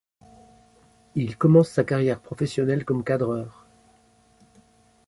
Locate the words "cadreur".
3.03-3.67